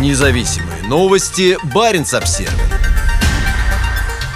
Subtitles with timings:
[0.00, 1.56] Независимые новости.
[1.72, 2.52] Барин обсерва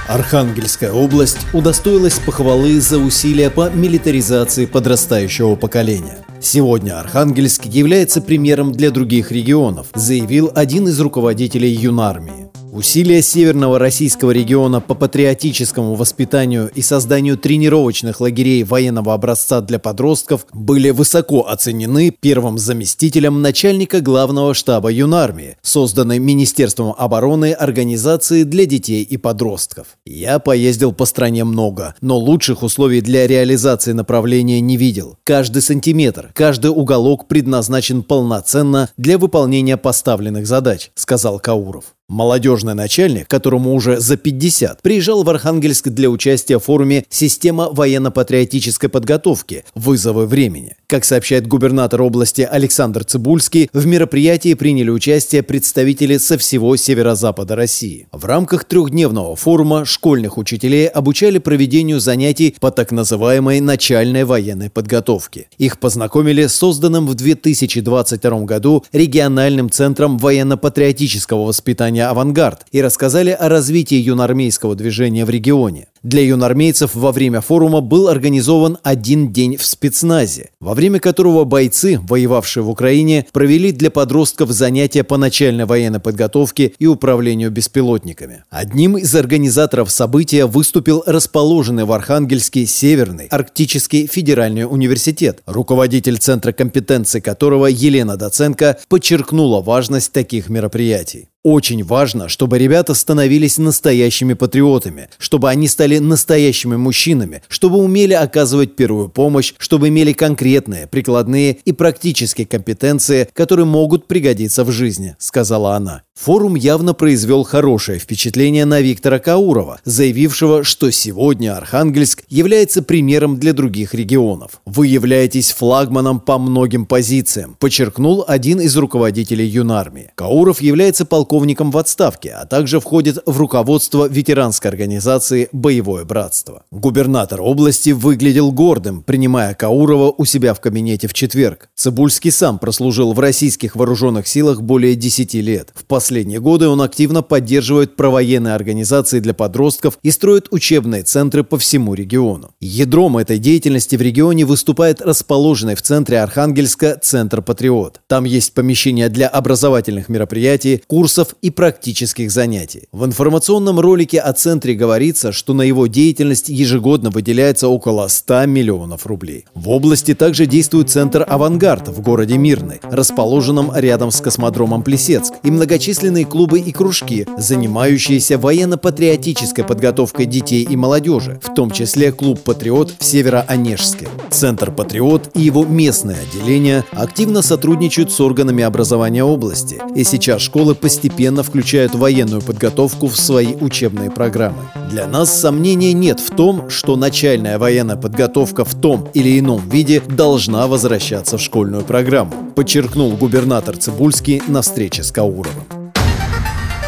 [0.07, 6.19] Архангельская область удостоилась похвалы за усилия по милитаризации подрастающего поколения.
[6.41, 12.48] Сегодня Архангельск является примером для других регионов, заявил один из руководителей юнармии.
[12.79, 20.47] Усилия Северного российского региона по патриотическому воспитанию и созданию тренировочных лагерей военного образца для подростков
[20.53, 29.03] были высоко оценены первым заместителем начальника главного штаба юнармии, созданной Министерством обороны организации для детей
[29.03, 29.89] и подростков.
[30.07, 35.19] Я поездил по стране много, но лучших условий для реализации направления не видел.
[35.25, 41.97] Каждый сантиметр, каждый уголок предназначен полноценно для выполнения поставленных задач, сказал Кауров.
[42.11, 48.89] Молодежный начальник, которому уже за 50, приезжал в Архангельск для участия в форуме «Система военно-патриотической
[48.89, 49.67] подготовки.
[49.75, 50.75] Вызовы времени».
[50.87, 58.09] Как сообщает губернатор области Александр Цибульский, в мероприятии приняли участие представители со всего северо-запада России.
[58.11, 65.49] В рамках трехдневного форума школьных учителей обучали проведению занятий по так называемой начальной военной подготовке.
[65.59, 73.31] Их познакомили с созданным в 2022 году региональным центром военно-патриотического воспитания движения «Авангард» и рассказали
[73.31, 75.89] о развитии юноармейского движения в регионе.
[76.03, 81.99] Для юнормейцев во время форума был организован один день в спецназе, во время которого бойцы,
[82.09, 88.45] воевавшие в Украине, провели для подростков занятия по начальной военной подготовке и управлению беспилотниками.
[88.49, 97.19] Одним из организаторов события выступил расположенный в Архангельске Северный Арктический федеральный университет, руководитель центра компетенции
[97.19, 101.29] которого Елена Доценко подчеркнула важность таких мероприятий.
[101.51, 108.77] Очень важно, чтобы ребята становились настоящими патриотами, чтобы они стали настоящими мужчинами, чтобы умели оказывать
[108.77, 115.75] первую помощь, чтобы имели конкретные, прикладные и практические компетенции, которые могут пригодиться в жизни, сказала
[115.75, 116.03] она.
[116.21, 123.53] Форум явно произвел хорошее впечатление на Виктора Каурова, заявившего, что сегодня Архангельск является примером для
[123.53, 124.61] других регионов.
[124.67, 130.11] Вы являетесь флагманом по многим позициям, подчеркнул один из руководителей юнармии.
[130.17, 136.65] Кауров является полковником в отставке, а также входит в руководство ветеранской организации «Боевое братство».
[136.73, 141.69] Губернатор области выглядел гордым, принимая Каурова у себя в кабинете в четверг.
[141.77, 145.71] Цибульский сам прослужил в российских вооруженных силах более 10 лет.
[145.77, 151.59] В последние годы он активно поддерживает провоенные организации для подростков и строит учебные центры по
[151.59, 152.53] всему региону.
[152.61, 158.01] Ядром этой деятельности в регионе выступает расположенный в центре Архангельска Центр «Патриот».
[158.07, 162.85] Там есть помещения для образовательных мероприятий, курсов и практических занятий.
[162.91, 169.05] В информационном ролике о центре говорится, что на его деятельность ежегодно выделяется около 100 миллионов
[169.05, 169.45] рублей.
[169.55, 175.51] В области также действует Центр «Авангард» в городе Мирный, расположенном рядом с космодромом Плесецк, и
[175.51, 182.41] многочисленные многочисленные клубы и кружки, занимающиеся военно-патриотической подготовкой детей и молодежи, в том числе клуб
[182.41, 184.09] «Патриот» в Североонежске.
[184.31, 190.75] Центр «Патриот» и его местное отделение активно сотрудничают с органами образования области, и сейчас школы
[190.75, 194.63] постепенно включают военную подготовку в свои учебные программы.
[194.91, 200.01] Для нас сомнения нет в том, что начальная военная подготовка в том или ином виде
[200.01, 205.88] должна возвращаться в школьную программу, подчеркнул губернатор Цибульский на встрече с Кауровым.